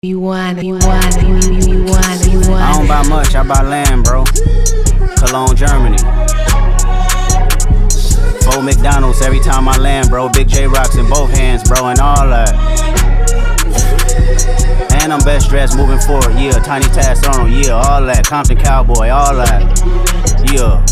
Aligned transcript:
I 0.00 0.12
don't 2.72 2.86
buy 2.86 3.02
much, 3.08 3.34
I 3.34 3.42
buy 3.42 3.62
land, 3.62 4.04
bro. 4.04 4.22
Cologne, 5.16 5.56
Germany. 5.56 5.98
Four 8.44 8.62
McDonald's 8.62 9.20
every 9.22 9.40
time 9.40 9.68
I 9.68 9.76
land, 9.76 10.08
bro. 10.08 10.28
Big 10.28 10.46
J 10.46 10.68
rocks 10.68 10.94
in 10.94 11.08
both 11.08 11.32
hands, 11.32 11.68
bro, 11.68 11.88
and 11.88 11.98
all 11.98 12.28
that. 12.28 12.54
And 15.02 15.12
I'm 15.12 15.18
best 15.24 15.50
dressed 15.50 15.76
moving 15.76 15.98
forward, 15.98 16.32
yeah. 16.38 16.52
Tiny 16.52 16.86
task 16.86 17.28
on, 17.36 17.50
yeah, 17.50 17.72
all 17.72 18.06
that. 18.06 18.24
Compton 18.24 18.56
Cowboy, 18.56 19.08
all 19.08 19.34
that. 19.34 19.62
Yeah. 20.52 20.84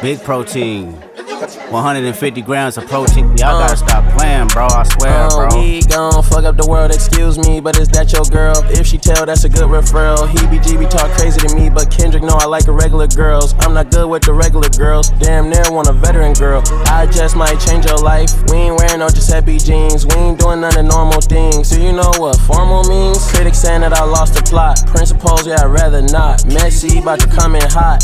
Big 0.00 0.18
protein. 0.22 0.98
150 1.42 2.42
grams 2.42 2.78
of 2.78 2.86
protein. 2.86 3.26
Y'all 3.36 3.58
gotta 3.58 3.72
uh. 3.72 3.76
stop 3.76 4.04
playing, 4.16 4.46
bro. 4.48 4.66
I 4.66 4.82
swear, 4.84 5.28
Oh, 5.30 5.48
bro. 5.48 5.60
we 5.60 5.82
gon' 5.82 6.22
fuck 6.22 6.44
up 6.44 6.56
the 6.56 6.66
world, 6.66 6.92
excuse 6.92 7.38
me, 7.38 7.60
but 7.60 7.78
is 7.78 7.88
that 7.88 8.12
your 8.12 8.24
girl? 8.26 8.54
If 8.70 8.86
she 8.86 8.98
tell, 8.98 9.26
that's 9.26 9.44
a 9.44 9.48
good 9.48 9.68
referral. 9.68 10.28
He 10.28 10.38
BGB 10.46 10.88
talk 10.90 11.10
crazy 11.18 11.40
to 11.40 11.54
me, 11.56 11.68
but 11.68 11.90
Kendrick 11.90 12.22
know 12.22 12.36
I 12.38 12.46
like 12.46 12.66
regular 12.68 13.06
girls. 13.08 13.54
I'm 13.60 13.74
not 13.74 13.90
good 13.90 14.08
with 14.08 14.22
the 14.22 14.32
regular 14.32 14.68
girls. 14.70 15.10
Damn 15.18 15.50
near 15.50 15.64
want 15.70 15.88
a 15.88 15.92
veteran 15.92 16.32
girl. 16.34 16.62
I 16.86 17.06
just 17.06 17.34
might 17.36 17.58
change 17.58 17.86
your 17.86 17.98
life. 17.98 18.30
We 18.50 18.70
ain't 18.70 18.78
wearing 18.78 19.00
no 19.00 19.08
Giuseppe 19.08 19.58
jeans. 19.58 20.06
We 20.06 20.14
ain't 20.14 20.38
doing 20.38 20.60
none 20.60 20.78
of 20.78 20.84
normal 20.86 21.20
things. 21.20 21.70
Do 21.70 21.82
you 21.82 21.92
know 21.92 22.12
what 22.18 22.36
formal 22.40 22.84
means? 22.84 23.18
Critics 23.32 23.58
saying 23.58 23.80
that 23.82 23.92
I 23.92 24.04
lost 24.04 24.34
the 24.34 24.42
plot. 24.42 24.86
Principles, 24.86 25.46
yeah, 25.46 25.62
I'd 25.64 25.66
rather 25.66 26.02
not. 26.02 26.44
Messy, 26.46 26.98
about 26.98 27.20
to 27.20 27.26
come 27.28 27.56
in 27.56 27.62
hot. 27.70 28.02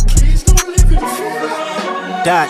Dot. 2.24 2.48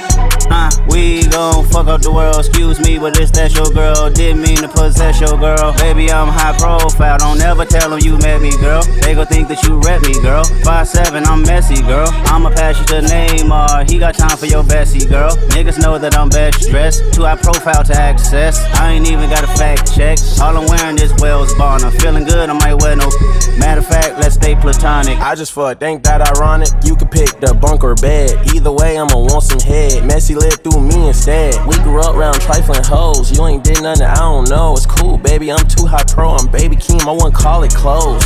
Uh, 0.51 0.71
we 0.89 1.23
gon' 1.29 1.65
fuck 1.69 1.87
up 1.87 2.01
the 2.01 2.11
world, 2.11 2.39
excuse 2.39 2.81
me, 2.81 2.99
but 2.99 3.19
it's 3.21 3.31
that 3.33 3.55
your 3.55 3.71
girl. 3.71 4.11
Didn't 4.11 4.43
mean 4.43 4.57
to 4.57 4.69
possess 4.69 5.21
your 5.21 5.39
girl. 5.39 5.73
Baby, 5.77 6.11
I'm 6.11 6.27
high 6.27 6.57
profile, 6.57 7.19
don't 7.19 7.41
ever 7.41 7.65
tell 7.65 7.91
them 7.91 8.01
you 8.01 8.17
met 8.19 8.41
me, 8.41 8.51
girl. 8.59 8.83
They 9.03 9.15
gon' 9.15 9.27
think 9.27 9.47
that 9.49 9.63
you 9.63 9.79
rep 9.81 10.03
me, 10.03 10.15
girl. 10.21 10.43
5'7, 10.65 11.27
I'm 11.27 11.43
messy, 11.43 11.83
girl. 11.83 12.09
I'ma 12.33 12.51
pass 12.51 12.81
you 12.81 12.87
to 12.87 13.07
Neymar, 13.07 13.89
he 13.89 13.99
got 13.99 14.15
time 14.17 14.37
for 14.37 14.47
your 14.47 14.65
Bessie, 14.65 15.07
girl. 15.07 15.31
Niggas 15.55 15.79
know 15.81 15.99
that 15.99 16.17
I'm 16.17 16.29
best 16.29 16.69
dressed, 16.71 17.13
too 17.13 17.23
high 17.23 17.37
profile 17.37 17.85
to 17.85 17.95
access. 17.95 18.59
I 18.75 18.93
ain't 18.93 19.07
even 19.07 19.29
got 19.31 19.45
a 19.45 19.53
fact 19.59 19.95
check. 19.95 20.19
All 20.41 20.57
I'm 20.57 20.67
wearing 20.67 20.99
is 20.99 21.15
Wales 21.21 21.55
Bonner. 21.55 21.91
Feeling 22.01 22.25
good, 22.25 22.49
I 22.49 22.55
might 22.55 22.75
wear 22.75 22.97
no. 22.97 23.09
Matter 23.59 23.81
of 23.81 23.87
fact, 23.87 24.19
let's 24.19 24.35
stay 24.35 24.55
platonic. 24.55 25.19
I 25.19 25.35
just 25.35 25.53
fuck, 25.53 25.79
think 25.79 26.03
that 26.05 26.21
ironic. 26.37 26.69
You 26.85 26.97
could 26.97 27.11
pick 27.11 27.39
the 27.41 27.55
bunk 27.55 27.85
or 27.85 27.95
bed. 28.09 28.55
Either 28.55 28.73
way, 28.73 28.99
I'ma 28.99 29.19
want 29.19 29.45
some 29.45 29.61
head. 29.61 30.05
Messy 30.07 30.35
lived 30.35 30.65
through 30.65 30.81
me 30.81 31.09
instead. 31.09 31.55
We 31.67 31.75
grew 31.85 32.01
up 32.01 32.17
round 32.17 32.41
trifling 32.41 32.85
hoes. 32.85 33.31
You 33.31 33.47
ain't 33.47 33.65
did 33.65 33.83
nothing, 33.83 34.07
I 34.07 34.15
don't 34.15 34.49
know. 34.49 34.73
It's 34.73 34.87
cool, 34.87 35.19
baby. 35.19 35.53
I'm 35.53 35.67
too 35.69 35.85
high 35.85 36.05
pro. 36.05 36.31
I'm 36.31 36.51
baby 36.51 36.77
Keem. 36.77 37.03
I 37.03 37.13
wouldn't 37.13 37.35
call 37.35 37.63
it 37.65 37.75
close. 37.75 38.25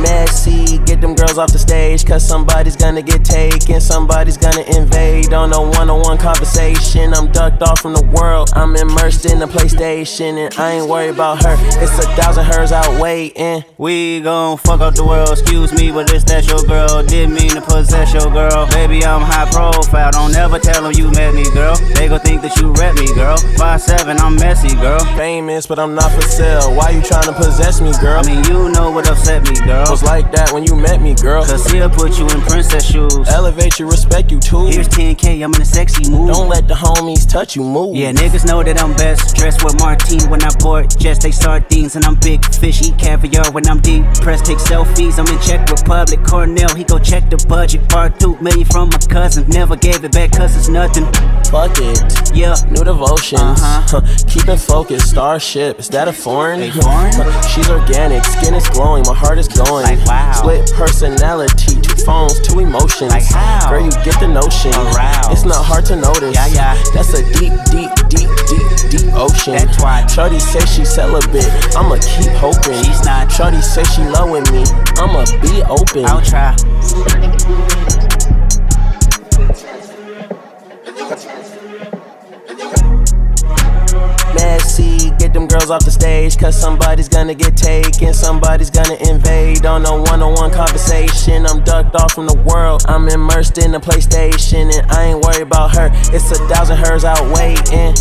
Messy, 0.00 0.78
get 0.78 1.00
them 1.00 1.14
girls 1.14 1.38
off 1.38 1.52
the 1.52 1.58
stage. 1.58 2.04
Cause 2.06 2.26
somebody's 2.26 2.76
gonna 2.76 3.02
get 3.02 3.24
taken. 3.24 3.80
Somebody's 3.80 4.36
gonna 4.36 4.62
invade 4.76 5.32
on 5.32 5.52
a 5.52 5.60
one 5.60 5.90
on 5.90 6.00
one 6.00 6.18
conversation. 6.18 7.12
I'm 7.14 7.30
ducked 7.32 7.62
off 7.62 7.80
from 7.80 7.94
the 7.94 8.04
world. 8.16 8.50
I'm 8.54 8.74
immersed 8.76 9.26
in 9.26 9.38
the 9.38 9.46
PlayStation. 9.46 10.38
And 10.46 10.54
I 10.58 10.72
ain't 10.72 10.88
worried 10.88 11.10
about 11.10 11.42
her. 11.44 11.56
It's 11.82 11.98
a 11.98 12.08
thousand 12.16 12.44
hers 12.44 12.72
out 12.72 13.00
waiting. 13.00 13.64
We 13.78 14.20
gon' 14.20 14.58
fuck 14.58 14.80
up 14.80 14.94
the 14.94 15.04
world, 15.04 15.30
excuse 15.30 15.72
me, 15.72 15.90
but 15.90 16.12
it's 16.12 16.24
that 16.24 16.46
your 16.48 16.62
girl. 16.62 17.02
Didn't 17.04 17.34
mean 17.34 17.50
to 17.50 17.60
possess 17.60 18.12
your 18.12 18.30
girl. 18.30 18.66
Baby, 18.68 19.04
I'm 19.04 19.22
high 19.22 19.50
profile, 19.50 20.10
don't 20.12 20.34
ever 20.34 20.58
tell 20.58 20.82
them 20.82 20.92
you 20.92 21.10
met 21.12 21.34
me, 21.34 21.44
girl. 21.50 21.76
They 21.94 22.08
gon' 22.08 22.20
think 22.20 22.42
that 22.42 22.56
you 22.56 22.72
rep 22.74 22.94
me, 22.94 23.06
girl. 23.14 23.36
5'7, 23.58 24.20
I'm 24.20 24.36
messy, 24.36 24.74
girl. 24.76 25.00
famous, 25.16 25.66
but 25.66 25.78
I'm 25.78 25.94
not 25.94 26.12
for 26.12 26.22
sale. 26.22 26.74
Why 26.74 26.90
you 26.90 27.00
tryna 27.00 27.34
possess 27.36 27.80
me, 27.80 27.92
girl? 28.00 28.20
I 28.20 28.26
mean, 28.26 28.44
you 28.44 28.70
know 28.70 28.90
what 28.90 29.08
upset 29.08 29.42
me, 29.48 29.56
girl. 29.66 29.81
Was 29.90 30.02
like 30.02 30.30
that 30.32 30.52
when 30.52 30.64
you 30.64 30.76
met 30.76 31.00
me, 31.00 31.14
girl. 31.14 31.44
Cause 31.44 31.66
he'll 31.70 31.88
put 31.90 32.18
you 32.18 32.24
in 32.28 32.40
princess 32.42 32.84
shoes. 32.84 33.28
Elevate 33.28 33.78
you, 33.78 33.86
respect 33.86 34.30
you 34.30 34.38
too. 34.38 34.66
Here's 34.66 34.88
10K, 34.88 35.42
I'm 35.42 35.54
in 35.54 35.62
a 35.62 35.64
sexy 35.64 36.10
mood. 36.10 36.28
Don't 36.32 36.48
let 36.48 36.68
the 36.68 36.74
homies 36.74 37.28
touch 37.28 37.56
you, 37.56 37.62
move. 37.62 37.96
Yeah, 37.96 38.12
niggas 38.12 38.46
know 38.46 38.62
that 38.62 38.80
I'm 38.80 38.92
best. 38.94 39.36
Dressed 39.36 39.64
with 39.64 39.78
Martine 39.80 40.28
when 40.30 40.42
I 40.42 40.50
board. 40.58 40.94
Just 40.98 41.22
they 41.22 41.30
sardines 41.30 41.96
and 41.96 42.04
I'm 42.04 42.16
big 42.16 42.44
fish. 42.54 42.82
Eat 42.82 42.98
caviar 42.98 43.50
when 43.52 43.66
I'm 43.68 43.80
deep. 43.80 44.04
Press 44.20 44.42
take 44.42 44.58
selfies. 44.58 45.18
I'm 45.18 45.26
in 45.26 45.40
Czech 45.40 45.68
Republic. 45.70 46.20
Cornell, 46.24 46.74
he 46.74 46.84
go 46.84 46.98
check 46.98 47.28
the 47.30 47.42
budget. 47.48 47.88
Bar 47.88 48.10
two 48.10 48.36
million 48.40 48.66
from 48.66 48.88
my 48.90 48.98
cousin. 49.08 49.48
Never 49.48 49.76
gave 49.76 50.04
it 50.04 50.12
back 50.12 50.32
cause 50.32 50.56
it's 50.56 50.68
nothing. 50.68 51.04
Fuck 51.50 51.76
it. 51.78 52.32
Yeah. 52.34 52.54
New 52.70 52.84
devotions. 52.84 53.60
Uh-huh. 53.60 54.00
Keep 54.28 54.48
it 54.48 54.58
focused. 54.58 55.10
Starship. 55.10 55.78
Is 55.78 55.88
that 55.88 56.08
a 56.08 56.12
foreign? 56.12 56.60
They 56.60 56.70
foreign? 56.70 57.12
She's 57.52 57.68
organic. 57.68 58.24
Skin 58.24 58.54
is 58.54 58.68
glowing. 58.70 59.04
My 59.06 59.14
heart 59.14 59.38
is 59.38 59.48
going. 59.48 59.71
Like, 59.80 60.04
wow. 60.04 60.32
Split 60.32 60.70
personality. 60.74 61.80
Two 61.80 61.96
phones. 62.04 62.40
Two 62.40 62.60
emotions. 62.60 63.12
Like, 63.12 63.24
how? 63.24 63.70
Girl, 63.70 63.84
you 63.84 63.90
get 64.04 64.18
the 64.20 64.28
notion. 64.28 64.72
Aroused. 64.74 65.32
It's 65.32 65.44
not 65.44 65.64
hard 65.64 65.86
to 65.86 65.96
notice. 65.96 66.34
Yeah, 66.34 66.46
yeah. 66.48 66.82
That's 66.92 67.14
a 67.14 67.22
deep, 67.38 67.54
deep, 67.72 67.90
deep, 68.12 68.30
deep, 68.50 68.68
deep 68.90 69.14
ocean. 69.14 69.54
That's 69.54 69.82
why. 69.82 70.06
Shorty 70.06 70.38
say 70.38 70.60
she 70.66 70.84
celibate. 70.84 71.48
I'ma 71.76 71.96
keep 71.96 72.32
hoping. 72.36 72.82
She's 72.84 73.04
not. 73.04 73.30
Shorty 73.32 73.62
say 73.62 73.84
she 73.84 74.02
loving 74.02 74.44
me. 74.52 74.64
I'ma 74.98 75.24
be 75.40 75.62
open. 75.64 76.04
I'll 76.06 76.20
try. 76.20 76.56
Them 85.32 85.46
girls 85.46 85.70
off 85.70 85.84
the 85.84 85.90
stage, 85.90 86.36
cause 86.38 86.58
somebody's 86.58 87.08
gonna 87.08 87.34
get 87.34 87.56
taken, 87.56 88.12
somebody's 88.14 88.70
gonna 88.70 88.96
invade 89.08 89.64
on 89.66 89.84
a 89.86 90.02
one 90.10 90.22
on 90.22 90.34
one 90.34 90.50
conversation. 90.50 91.46
I'm 91.46 91.62
ducked 91.64 91.94
off 91.96 92.12
from 92.14 92.26
the 92.26 92.36
world, 92.42 92.82
I'm 92.86 93.08
immersed 93.08 93.58
in 93.58 93.72
the 93.72 93.78
PlayStation, 93.78 94.76
and 94.76 94.90
I 94.92 95.04
ain't 95.06 95.24
worried 95.24 95.42
about 95.42 95.74
her. 95.76 95.90
It's 96.14 96.30
a 96.30 96.46
thousand 96.48 96.78
hers 96.78 97.04
out 97.04 97.22
waiting. 97.32 97.94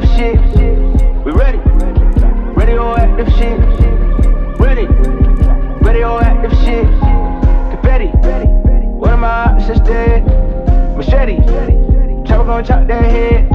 Radioactive 0.00 0.16
shit. 0.16 1.24
We 1.24 1.32
ready, 1.32 1.58
radioactive 2.54 3.28
shit. 3.34 3.60
Ready, 4.58 4.86
radioactive 5.82 6.52
shit. 6.64 6.86
Confetti, 7.70 8.08
one 8.96 9.12
of 9.12 9.18
my 9.20 9.44
options 9.44 9.80
dead. 9.80 10.24
Machete, 10.96 11.36
chopper 12.26 12.44
gonna 12.44 12.66
chop 12.66 12.86
that 12.86 13.04
head. 13.04 13.50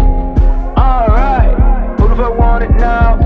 Alright, 0.78 2.00
who 2.00 2.08
the 2.10 2.16
fuck 2.16 2.38
want 2.38 2.64
it 2.64 2.72
now? 2.72 3.18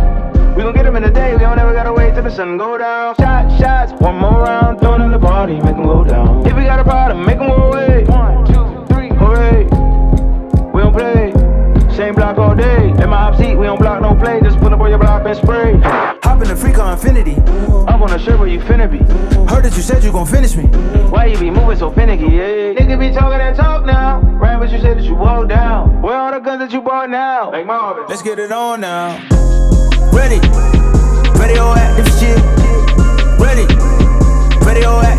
We 0.56 0.64
gon' 0.64 0.74
get 0.74 0.86
him 0.86 0.96
in 0.96 1.04
a 1.04 1.12
day, 1.12 1.34
we 1.34 1.40
don't 1.40 1.60
ever 1.60 1.74
gotta 1.74 1.94
wait 1.94 2.14
till 2.14 2.24
the 2.24 2.32
sun 2.32 2.58
go 2.58 2.78
down. 2.78 3.16
Shot, 3.16 3.60
shots, 3.60 3.94
one 4.02 4.16
more 4.16 4.44
round, 4.44 4.80
throwing 4.80 5.02
in 5.02 5.12
the 5.12 5.20
party, 5.20 5.56
make 5.56 5.76
'em 5.76 5.84
go 5.84 6.04
down. 6.04 6.46
If 6.46 6.56
we 6.56 6.64
got 6.64 6.80
a 6.80 6.84
problem, 6.84 7.26
make 7.26 7.40
'em 7.40 7.48
go 7.48 7.70
away. 7.70 8.06
One, 8.06 8.46
same 12.00 12.16
block 12.16 12.38
all 12.38 12.56
day. 12.56 12.92
In 12.92 13.10
my 13.10 13.18
hop 13.18 13.36
seat, 13.36 13.56
we 13.56 13.66
don't 13.66 13.78
block 13.78 14.02
no 14.02 14.16
play, 14.16 14.40
just 14.40 14.58
pull 14.60 14.74
up 14.74 14.80
on 14.80 14.90
your 14.90 15.00
block 15.00 15.26
and 15.26 15.38
spray. 15.38 15.78
Hop 16.24 16.42
in 16.42 16.48
the 16.48 16.56
freak 16.56 16.78
on 16.78 16.94
infinity. 16.94 17.36
Up 17.92 18.00
on 18.00 18.10
the 18.10 18.18
shirt 18.18 18.40
where 18.40 18.48
you 18.48 18.62
finna 18.62 18.90
be. 18.90 19.00
Heard 19.54 19.66
that 19.66 19.76
you 19.76 19.82
said 19.82 20.02
you 20.02 20.14
gon' 20.14 20.26
finish 20.26 20.56
me. 20.56 20.64
Why 21.12 21.26
you 21.26 21.38
be 21.38 21.52
moving 21.52 21.78
so 21.78 21.92
finicky, 21.92 22.24
yeah? 22.24 22.74
Nigga 22.74 22.98
be 22.98 23.12
talking 23.12 23.40
that 23.40 23.58
talk 23.58 23.86
now. 23.86 24.22
Right, 24.22 24.58
but 24.58 24.72
you 24.72 24.80
said 24.80 24.98
that 24.98 25.04
you 25.04 25.14
walk 25.14 25.50
down. 25.50 26.02
Where 26.02 26.16
all 26.16 26.32
the 26.32 26.40
guns 26.40 26.60
that 26.62 26.72
you 26.72 26.80
bought 26.80 27.10
now? 27.10 27.52
Like 27.52 27.66
Marvin. 27.66 28.06
Let's 28.08 28.22
get 28.22 28.40
it 28.40 28.54
on 28.54 28.80
now. 28.80 29.20
Ready, 30.14 30.40
radioactive 31.38 32.08
shit. 32.18 32.40
Ready, 33.38 33.68
radioactive 34.64 34.64
shit. 34.64 35.19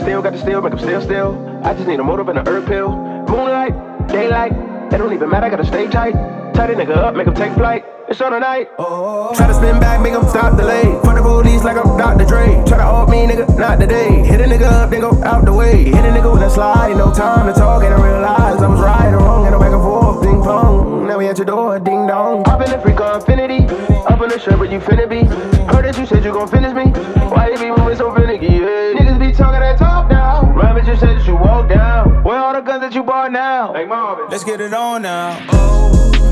Still 0.00 0.22
got 0.22 0.32
the 0.32 0.38
steel, 0.38 0.62
make 0.62 0.72
make 0.72 0.80
'em 0.80 0.88
still 0.88 1.00
still. 1.02 1.60
I 1.62 1.74
just 1.74 1.86
need 1.86 2.00
a 2.00 2.02
motive 2.02 2.28
and 2.28 2.38
an 2.38 2.48
herb 2.48 2.66
pill. 2.66 2.88
Moonlight, 3.28 4.08
daylight, 4.08 4.52
it 4.90 4.98
don't 4.98 5.12
even 5.12 5.28
matter, 5.28 5.46
I 5.46 5.50
gotta 5.50 5.64
stay 5.64 5.88
tight. 5.88 6.14
Tie 6.54 6.66
the 6.66 6.72
nigga 6.72 6.96
up, 6.96 7.14
make 7.14 7.26
him 7.26 7.34
take 7.34 7.52
flight. 7.52 7.84
It's 8.08 8.20
on 8.20 8.32
tonight. 8.32 8.70
Oh. 8.78 9.32
Try 9.34 9.46
to 9.46 9.54
spin 9.54 9.78
back, 9.78 10.00
make 10.00 10.14
him 10.14 10.26
stop 10.28 10.56
delay. 10.56 10.98
For 11.04 11.14
the 11.14 11.22
police 11.22 11.62
like 11.62 11.76
I'm 11.76 11.96
Dr. 11.96 12.24
Dre. 12.24 12.46
Try 12.66 12.78
to 12.78 12.82
off 12.82 13.08
me, 13.10 13.26
nigga, 13.26 13.56
not 13.58 13.78
today. 13.78 14.24
Hit 14.24 14.40
a 14.40 14.44
nigga 14.44 14.72
up, 14.72 14.90
then 14.90 15.00
go 15.02 15.12
out 15.22 15.44
the 15.44 15.52
way. 15.52 15.84
Hit 15.84 16.04
a 16.04 16.08
nigga 16.08 16.32
with 16.32 16.42
a 16.42 16.50
slide, 16.50 16.88
ain't 16.88 16.98
no 16.98 17.12
time 17.12 17.46
to 17.46 17.52
talk, 17.52 17.84
and 17.84 17.94
I 17.94 18.02
realize 18.02 18.62
I 18.62 18.66
was 18.66 18.80
right 18.80 19.12
or 19.12 19.18
wrong, 19.18 19.46
and 19.46 19.54
I 19.54 19.58
back 19.58 19.72
and 19.72 19.82
forth, 19.82 20.22
ping 20.22 20.42
pong. 20.42 20.89
Now 21.30 21.36
we 21.36 21.42
at 21.42 21.46
your 21.46 21.46
door, 21.46 21.78
ding 21.78 22.08
dong. 22.08 22.42
Up 22.48 22.60
in 22.60 22.70
the 22.72 22.78
freak 22.80 22.98
of 22.98 23.20
infinity, 23.20 23.62
up 24.06 24.20
in 24.20 24.30
the 24.30 24.38
shirt, 24.40 24.58
but 24.58 24.72
you 24.72 24.80
finna 24.80 25.08
be. 25.08 25.22
Heard 25.70 25.84
that 25.84 25.96
you 25.96 26.04
said 26.04 26.24
you 26.24 26.32
gon' 26.32 26.48
finish 26.48 26.74
me. 26.74 26.90
Why 27.30 27.50
you 27.50 27.58
be 27.58 27.70
moving 27.70 27.96
so 27.96 28.12
finicky? 28.12 28.46
Yeah. 28.46 28.98
Niggas 28.98 29.20
be 29.20 29.30
talking 29.30 29.60
that 29.60 29.78
talk 29.78 30.10
now. 30.10 30.50
Rabbit, 30.56 30.86
you 30.88 30.96
said 30.96 31.18
that 31.18 31.26
you 31.28 31.36
walk 31.36 31.68
down. 31.68 32.24
Where 32.24 32.36
all 32.38 32.52
the 32.52 32.62
guns 32.62 32.80
that 32.80 32.94
you 32.96 33.04
bought 33.04 33.30
now? 33.30 33.72
Like 33.72 33.86
Marvin. 33.86 34.26
Let's 34.28 34.42
get 34.42 34.60
it 34.60 34.74
on 34.74 35.02
now. 35.02 35.38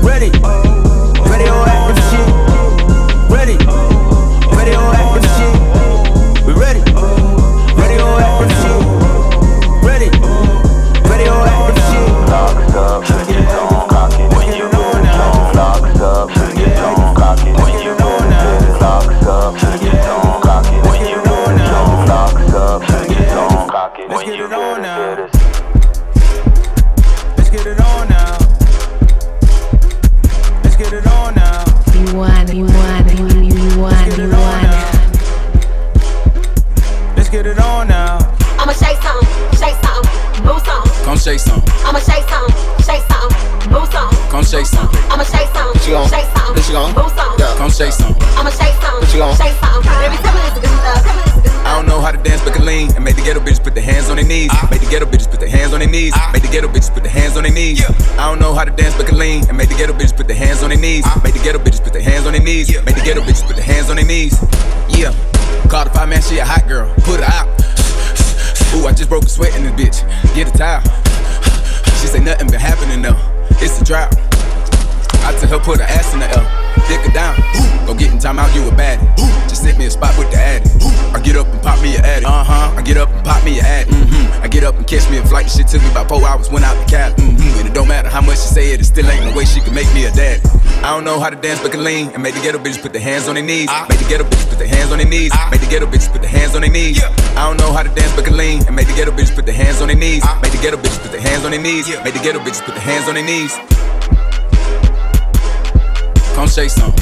Ready. 0.03 0.31
Ready 0.35 1.47
on 1.47 1.63
Radioactive 1.63 2.03
shit. 2.11 2.27
Ready. 3.31 3.55
Ready 4.51 4.75
on 4.75 4.83
Radioactive 4.91 5.31
shit. 5.39 5.55
We 6.43 6.51
ready. 6.59 6.83
Ready 7.79 7.95
on 8.03 8.11
Radioactive 8.19 8.51
shit. 8.59 8.83
Ready. 9.79 10.09
Radioactive 11.07 11.83
shit. 11.87 12.09
Locks 12.27 12.75
up, 12.75 13.05
switches 13.05 13.38
on, 13.38 13.38
cock 13.38 13.38
it 16.71 16.98
their 54.25 54.27
hands 54.27 54.27
on 54.27 54.27
their 54.27 54.27
knees. 54.27 54.49
Ah. 54.51 54.67
Make 54.71 54.81
the 54.81 54.89
ghetto 54.89 55.05
bitches 55.05 55.29
put 55.29 55.39
their 55.39 55.49
hands 55.49 55.73
on 55.73 55.79
their 55.79 55.89
knees. 55.89 56.11
Ah. 56.15 56.29
Make 56.33 56.43
the 56.43 56.49
ghetto 56.49 56.67
bitches 56.67 56.93
put 56.93 57.03
their 57.03 57.11
hands 57.11 57.37
on 57.37 57.43
their 57.43 57.53
knees. 57.53 57.81
I 58.17 58.29
don't 58.29 58.39
know 58.39 58.53
how 58.53 58.63
to 58.63 58.71
dance, 58.71 58.95
but 58.95 59.07
can 59.07 59.17
lean. 59.17 59.47
And 59.47 59.57
make 59.57 59.69
the 59.69 59.75
ghetto 59.75 59.93
bitches 59.93 60.15
put 60.15 60.27
their 60.27 60.37
hands 60.37 60.63
on 60.63 60.69
their 60.69 60.79
knees. 60.79 61.03
Ah. 61.05 61.21
Make 61.23 61.33
the 61.33 61.43
ghetto 61.43 61.59
bitches 61.59 61.83
put 61.83 61.93
their 61.93 62.01
hands 62.01 62.25
on 62.25 62.33
their 62.33 62.41
knees. 62.41 62.69
Make 62.85 62.95
the 62.95 63.03
ghetto 63.03 63.21
bitches 63.21 63.45
put 63.45 63.55
their 63.55 63.65
hands 63.65 63.89
on 63.89 63.95
their 63.95 64.05
knees. 64.05 64.35
Yeah. 64.89 65.13
Call 65.69 65.85
the 65.85 65.91
five 65.91 66.09
man, 66.09 66.21
she 66.21 66.37
a 66.39 66.45
hot 66.45 66.67
girl. 66.67 66.93
Put 67.05 67.19
her 67.19 67.29
out. 67.29 67.47
Ooh, 68.75 68.87
I 68.87 68.93
just 68.93 69.09
broke 69.09 69.23
a 69.23 69.29
sweat 69.29 69.55
in 69.55 69.63
this 69.63 69.73
bitch. 69.73 70.35
Get 70.35 70.53
a 70.53 70.57
towel. 70.57 70.83
She 71.99 72.07
say 72.07 72.19
nothing 72.19 72.47
been 72.47 72.59
happening 72.59 73.01
though. 73.01 73.17
It's 73.61 73.81
a 73.81 73.85
drought. 73.85 74.15
I 75.25 75.35
tell 75.39 75.49
her 75.49 75.59
put 75.59 75.79
her 75.79 75.83
ass 75.83 76.13
in 76.13 76.19
the 76.19 76.29
L, 76.29 76.45
dick 76.87 77.01
her 77.05 77.11
down. 77.11 77.35
Go 77.85 77.93
get 77.93 78.11
in 78.11 78.19
time 78.19 78.39
out, 78.39 78.53
you 78.55 78.63
a 78.67 78.71
baddie. 78.71 79.48
Me 79.63 79.85
a 79.85 79.91
spot 79.91 80.17
with 80.17 80.31
the. 80.31 80.39
I 80.39 81.19
get 81.19 81.35
up 81.35 81.47
and 81.47 81.61
pop 81.61 81.81
me 81.81 81.95
a 81.95 81.99
addy. 81.99 82.25
Uh 82.25 82.43
huh. 82.43 82.75
I 82.77 82.81
get 82.81 82.97
up 82.97 83.09
and 83.09 83.23
pop 83.25 83.43
me 83.43 83.59
a 83.59 83.63
addy. 83.63 83.91
Mm-hmm. 83.91 84.43
I 84.43 84.47
get 84.47 84.63
up 84.63 84.75
and 84.75 84.87
catch 84.87 85.09
me 85.09 85.17
a 85.17 85.25
flight. 85.25 85.49
Shit 85.49 85.67
took 85.67 85.81
me 85.81 85.91
about 85.91 86.07
four 86.07 86.25
hours, 86.25 86.49
went 86.49 86.65
out 86.65 86.75
the 86.79 86.89
cab. 86.89 87.15
Mm-hmm. 87.17 87.59
And 87.59 87.67
it 87.67 87.73
don't 87.73 87.87
matter 87.87 88.09
how 88.09 88.21
much 88.21 88.39
she 88.39 88.47
say 88.47 88.71
it, 88.71 88.79
it 88.79 88.85
still 88.85 89.09
ain't 89.09 89.25
no 89.25 89.35
way 89.35 89.45
she 89.45 89.59
can 89.59 89.73
make 89.73 89.91
me 89.93 90.05
a 90.05 90.11
daddy. 90.11 90.41
I 90.83 90.95
don't 90.95 91.03
know 91.03 91.19
how 91.19 91.29
to 91.29 91.35
dance, 91.35 91.61
but 91.61 91.71
can 91.71 91.83
lean. 91.83 92.09
And 92.09 92.23
make 92.23 92.35
the 92.35 92.41
ghetto 92.41 92.57
bitches 92.59 92.81
put 92.81 92.93
their 92.93 93.01
hands 93.01 93.27
on 93.27 93.35
their 93.35 93.43
knees. 93.43 93.69
Make 93.89 93.99
the 93.99 94.07
ghetto 94.07 94.23
bitches 94.23 94.49
put 94.49 94.59
their 94.59 94.67
hands 94.67 94.91
on 94.91 94.97
their 94.99 95.07
knees. 95.07 95.31
Make 95.51 95.61
the 95.61 95.67
ghetto 95.67 95.85
bitches 95.87 96.11
put 96.11 96.21
their 96.21 96.31
hands 96.31 96.55
on 96.55 96.61
their 96.61 96.71
knees. 96.71 97.03
I 97.35 97.47
don't 97.47 97.57
know 97.57 97.71
how 97.73 97.83
to 97.83 97.89
dance, 97.89 98.15
but 98.15 98.25
can 98.25 98.37
lean. 98.37 98.63
And 98.67 98.75
make 98.75 98.87
the 98.87 98.95
ghetto 98.95 99.11
bitches 99.11 99.35
put 99.35 99.45
their 99.45 99.55
hands 99.55 99.81
on 99.81 99.87
their 99.87 99.97
knees. 99.97 100.23
Make 100.41 100.51
the 100.51 100.59
ghetto 100.61 100.77
bitches 100.77 101.01
put 101.01 101.11
their 101.11 101.21
hands 101.21 101.43
on 101.43 101.51
their 101.51 101.61
knees. 101.61 101.87
Make 102.03 102.13
the 102.13 102.23
ghetto 102.23 102.39
bitches 102.39 102.63
put 102.63 102.75
their 102.75 102.83
hands 102.83 103.07
on 103.07 103.15
their 103.15 103.25
knees. 103.25 103.53
Come 106.35 106.47
shake 106.47 106.69
some. 106.69 106.93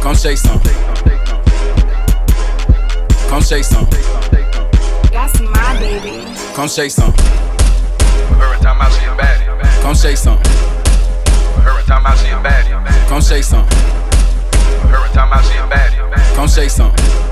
Come 0.00 0.16
shake 0.16 0.38
some. 0.38 0.58
Come 3.28 3.42
shake 3.42 3.64
some. 3.64 3.86
That's 5.12 5.40
my 5.40 5.76
baby. 5.78 6.24
Come 6.54 6.68
shake 6.68 6.90
some. 6.90 7.12
Her 7.12 8.54
and 8.54 8.62
time 8.62 8.80
out, 8.80 8.92
she 8.92 9.04
a 9.04 9.14
baddie. 9.14 9.82
Come 9.82 9.94
shake 9.94 10.16
some. 10.16 10.38
Her 11.62 11.78
and 11.78 11.86
time 11.86 12.06
out, 12.06 12.18
she 12.18 12.28
a 12.28 12.38
baddie. 12.38 13.08
Come 13.08 13.20
shake 13.20 13.44
some. 13.44 13.66
Her 14.88 15.04
and 15.04 15.14
time 15.14 15.32
out, 15.32 15.44
she 15.44 15.58
a 15.58 15.68
baddie. 15.68 16.34
Come 16.34 16.48
shake 16.48 16.70
some. 16.70 17.29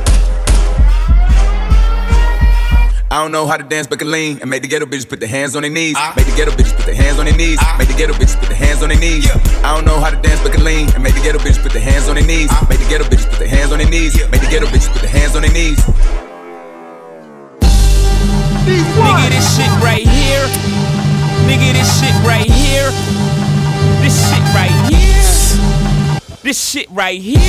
I 3.10 3.22
don't 3.22 3.32
know 3.32 3.46
how 3.46 3.56
to 3.56 3.64
dance, 3.64 3.86
but 3.86 3.98
can 3.98 4.10
lean. 4.10 4.38
And 4.42 4.50
make 4.50 4.60
the 4.60 4.68
ghetto 4.68 4.84
bitches 4.84 5.08
put 5.08 5.18
their 5.18 5.30
hands 5.30 5.56
on 5.56 5.62
their 5.62 5.70
knees. 5.70 5.94
Ah. 5.96 6.12
Make 6.14 6.26
the 6.26 6.36
ghetto 6.36 6.50
bitches 6.50 6.76
put 6.76 6.84
their 6.84 6.94
hands 6.94 7.18
on 7.18 7.24
their 7.24 7.34
knees. 7.34 7.56
Ah. 7.58 7.76
Make 7.78 7.88
the 7.88 7.94
ghetto 7.94 8.12
bitches 8.12 8.38
put 8.38 8.48
their 8.50 8.58
hands 8.58 8.82
on 8.82 8.90
their 8.90 8.98
knees. 8.98 9.26
I 9.64 9.74
don't 9.74 9.86
know 9.86 9.98
how 9.98 10.10
to 10.10 10.20
dance, 10.20 10.42
but 10.42 10.52
can 10.52 10.62
lean. 10.62 10.92
And 10.92 11.02
make 11.02 11.14
the 11.14 11.22
ghetto 11.22 11.38
bitches 11.38 11.62
put 11.62 11.72
their 11.72 11.80
hands 11.80 12.06
on 12.08 12.16
their 12.16 12.26
knees. 12.26 12.48
Ah. 12.52 12.66
Make 12.68 12.80
the 12.80 12.88
ghetto 12.88 13.04
bitches 13.04 13.24
put 13.30 13.38
their 13.38 13.48
hands 13.48 13.72
on 13.72 13.78
their 13.78 13.88
knees. 13.88 14.14
Make 14.28 14.42
the 14.42 14.50
ghetto 14.52 14.66
bitches 14.66 14.92
put 14.92 15.00
their 15.00 15.10
hands 15.10 15.34
on 15.36 15.40
their 15.40 15.52
knees. 15.52 15.80
Nigga, 18.68 19.28
this 19.32 19.56
shit 19.56 19.72
right 19.80 20.04
here. 20.04 20.44
Nigga, 21.48 21.72
this 21.72 21.88
shit 21.96 22.12
right 22.28 22.44
here. 22.44 22.92
This 24.04 24.12
shit 24.28 24.44
right 24.52 24.76
here. 24.84 25.08
This 26.42 26.60
shit 26.60 26.90
right 26.90 27.18
here. 27.18 27.40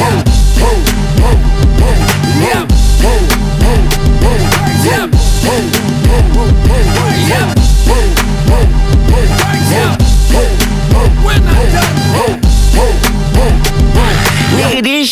Nigga, 0.00 0.24
this 0.24 1.01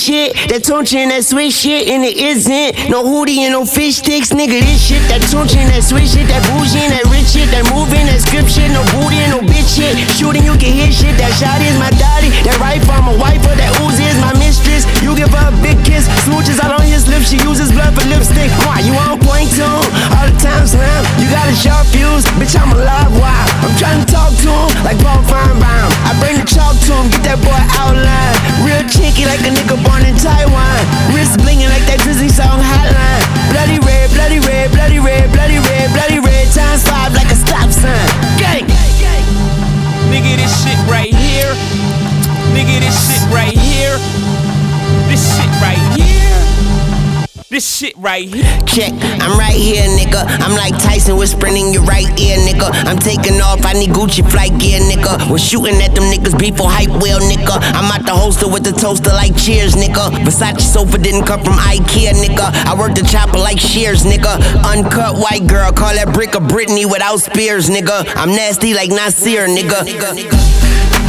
shit, 0.00 0.33
that 0.49 0.64
Tunechi 0.64 0.97
and 0.97 1.11
that 1.12 1.25
sweet 1.25 1.52
shit, 1.52 1.88
and 1.88 2.02
it 2.02 2.17
isn't 2.17 2.88
no 2.88 3.05
hoodie 3.05 3.45
and 3.45 3.52
no 3.52 3.64
fish 3.64 3.97
sticks. 4.00 4.33
Nigga, 4.33 4.59
this 4.64 4.81
shit, 4.81 5.02
that 5.12 5.21
Tunechi 5.29 5.61
and 5.61 5.71
that 5.71 5.85
sweet 5.85 6.09
shit, 6.09 6.26
that 6.33 6.43
bougie 6.49 6.88
that 6.88 7.05
rich 7.12 7.37
shit, 7.37 7.49
that 7.52 7.69
moving, 7.69 8.09
that 8.09 8.21
script 8.25 8.50
shit, 8.50 8.73
no 8.73 8.83
Nigga, 42.61 42.81
this 42.81 43.09
shit 43.09 43.25
right 43.33 43.57
here. 43.57 43.97
This 45.09 45.25
shit 45.33 45.49
right 45.64 45.81
here. 45.97 47.25
This 47.49 47.64
shit 47.64 47.97
right 47.97 48.29
here. 48.29 48.45
Check, 48.67 48.93
I'm 48.93 49.38
right 49.38 49.57
here, 49.57 49.88
nigga. 49.88 50.26
I'm 50.29 50.52
like 50.52 50.76
Tyson 50.76 51.17
whispering 51.17 51.57
in 51.57 51.73
your 51.73 51.85
right 51.85 52.05
ear, 52.21 52.37
nigga. 52.37 52.69
I'm 52.85 52.99
taking 52.99 53.40
off, 53.40 53.64
I 53.64 53.73
need 53.73 53.88
Gucci 53.90 54.21
flight 54.31 54.52
gear, 54.61 54.79
nigga. 54.79 55.31
We're 55.31 55.38
shooting 55.38 55.81
at 55.81 55.95
them 55.95 56.05
niggas 56.12 56.38
before 56.38 56.69
hype 56.69 56.90
wheel, 57.02 57.19
nigga. 57.21 57.57
I'm 57.73 57.90
out 57.90 58.05
the 58.05 58.12
holster 58.12 58.47
with 58.47 58.64
the 58.64 58.73
toaster 58.73 59.09
like 59.09 59.35
cheers, 59.38 59.75
nigga. 59.75 60.11
Versace 60.21 60.61
sofa 60.61 60.99
didn't 60.99 61.25
come 61.25 61.43
from 61.43 61.55
Ikea, 61.55 62.12
nigga. 62.12 62.52
I 62.69 62.79
work 62.79 62.95
the 62.95 63.09
chopper 63.09 63.38
like 63.38 63.59
shears, 63.59 64.05
nigga. 64.05 64.37
Uncut 64.69 65.17
white 65.17 65.47
girl, 65.49 65.73
call 65.73 65.95
that 65.95 66.12
brick 66.12 66.35
a 66.35 66.40
Britney 66.40 66.85
without 66.85 67.21
spears, 67.21 67.71
nigga. 67.71 68.05
I'm 68.17 68.37
nasty 68.37 68.75
like 68.75 68.90
Nasir, 68.90 69.47
nigga. 69.49 70.50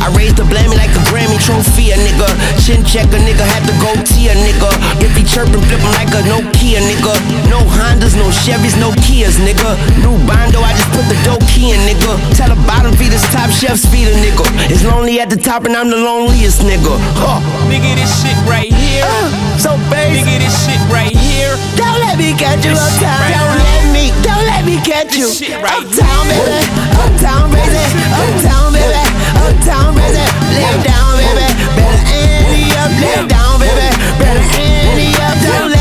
I 0.01 0.09
raised 0.17 0.37
the 0.41 0.45
blammy 0.49 0.73
like 0.73 0.89
a 0.97 1.03
Grammy 1.13 1.37
trophy, 1.37 1.93
a 1.93 1.97
nigga. 2.01 2.25
Chin 2.65 2.81
check 2.83 3.05
a 3.13 3.21
nigga, 3.21 3.45
had 3.45 3.61
to 3.69 3.75
go 3.77 3.93
T 4.01 4.27
a 4.29 4.35
nigga. 4.35 4.69
If 4.97 5.13
he 5.13 5.21
chirpin', 5.21 5.61
flip 5.61 5.77
him 5.77 5.93
like 5.93 6.09
a 6.09 6.25
Nokia, 6.25 6.81
nigga. 6.81 7.13
No 7.53 7.61
Hondas, 7.77 8.17
no 8.17 8.33
Chevys, 8.33 8.73
no 8.81 8.89
Kias, 9.05 9.37
nigga. 9.37 9.77
New 10.01 10.17
Bondo, 10.25 10.65
I 10.65 10.73
just 10.73 10.89
put 10.97 11.05
the 11.05 11.17
dope 11.21 11.45
key 11.45 11.77
in, 11.77 11.81
nigga. 11.85 12.17
Tell 12.33 12.49
the 12.49 12.57
bottom 12.65 12.97
feed 12.97 13.13
his 13.13 13.21
top 13.29 13.53
chefs 13.53 13.85
feed 13.85 14.09
a 14.09 14.15
nigga. 14.17 14.45
It's 14.73 14.83
lonely 14.83 15.19
at 15.21 15.29
the 15.29 15.37
top 15.37 15.65
and 15.65 15.77
I'm 15.77 15.89
the 15.89 16.01
loneliest 16.01 16.65
nigga. 16.65 16.97
Huh. 17.21 17.37
Nigga, 17.69 17.93
this 17.93 18.09
shit 18.25 18.37
right 18.49 18.73
here. 18.73 19.05
Uh, 19.05 19.29
so 19.61 19.77
baby. 19.93 20.25
Nigga, 20.25 20.41
this 20.41 20.55
shit 20.65 20.81
right 20.89 21.13
here. 21.13 21.53
Don't 21.77 22.01
let 22.01 22.17
me 22.17 22.33
catch 22.33 22.65
you 22.65 22.73
uptown. 22.73 23.21
right 23.21 23.37
Don't 23.37 23.53
here. 23.53 23.69
let 23.69 23.83
me, 23.93 24.05
don't 24.25 24.45
let 24.49 24.65
me 24.65 24.75
catch 24.81 25.13
you. 25.13 25.29
This 25.29 25.45
shit 25.45 25.61
right 25.61 25.85
uptown, 25.85 26.25
baby. 26.25 26.57
Uptown, 26.97 27.45
baby. 27.53 27.77
Uptown, 28.17 28.73
baby. 28.73 29.10
Good 29.51 29.63
time, 29.63 29.93
baby. 29.95 30.15
Live 30.55 30.83
down, 30.85 31.17
baby. 31.17 31.47
Better 31.75 32.03
any 32.07 32.71
up, 32.79 32.91
live 33.03 33.27
down, 33.27 33.59
baby. 33.59 33.89
Better 34.17 34.45
any 34.55 35.11
up, 35.15 35.35
Don't 35.43 35.71
let. 35.71 35.80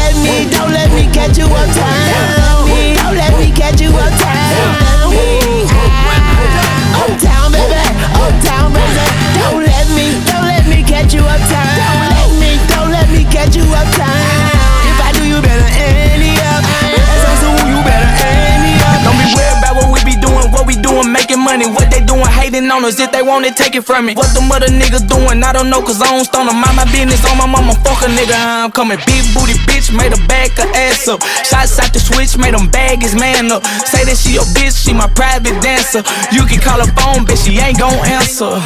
Us. 22.85 22.99
If 22.99 23.13
they 23.13 23.23
want 23.23 23.47
it, 23.47 23.57
take 23.57 23.75
it 23.75 23.83
from 23.83 24.07
me. 24.07 24.15
What 24.15 24.33
the 24.35 24.41
mother 24.41 24.69
niggas 24.69 25.07
doing, 25.09 25.43
I 25.43 25.53
don't 25.53 25.71
know, 25.71 25.81
cause 25.83 26.01
I 26.01 26.11
don't 26.11 26.25
stone 26.25 26.47
them. 26.47 26.61
Mind 26.61 26.77
my 26.77 26.85
business 26.91 27.23
on 27.29 27.39
my 27.39 27.47
mama, 27.47 27.75
fuck 27.85 28.03
a 28.03 28.09
nigga. 28.11 28.37
I'm 28.37 28.71
coming. 28.71 28.99
Big 29.07 29.25
booty 29.35 29.55
bitch, 29.69 29.95
made 29.95 30.17
her 30.17 30.23
back 30.27 30.53
her 30.57 30.69
ass 30.75 31.09
up. 31.09 31.23
Shots 31.45 31.79
out 31.79 31.93
the 31.93 32.01
switch, 32.01 32.37
made 32.37 32.55
them 32.55 32.69
bag 32.71 33.03
his 33.03 33.15
man 33.15 33.51
up. 33.51 33.65
Say 33.87 34.05
that 34.05 34.17
she 34.17 34.35
your 34.35 34.49
bitch, 34.57 34.77
she 34.77 34.93
my 34.93 35.09
private 35.13 35.57
dancer. 35.63 36.03
You 36.33 36.45
can 36.47 36.61
call 36.61 36.79
her 36.81 36.91
phone, 36.97 37.27
bitch, 37.27 37.45
she 37.45 37.59
ain't 37.59 37.79
gon' 37.79 37.95
answer. 38.07 38.59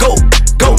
Go. 0.00 0.16
Go, 0.60 0.76